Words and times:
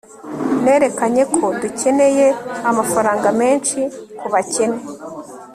Nerekanye 0.63 1.23
ko 1.35 1.45
dukeneye 1.61 2.27
amafaranga 2.69 3.27
menshi 3.41 3.79
kubakene 4.19 4.79